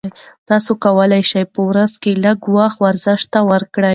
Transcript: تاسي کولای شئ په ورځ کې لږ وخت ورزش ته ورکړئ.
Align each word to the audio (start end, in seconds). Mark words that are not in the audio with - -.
تاسي 0.47 0.73
کولای 0.85 1.21
شئ 1.31 1.43
په 1.53 1.61
ورځ 1.69 1.91
کې 2.01 2.11
لږ 2.25 2.39
وخت 2.57 2.77
ورزش 2.85 3.21
ته 3.33 3.39
ورکړئ. 3.51 3.89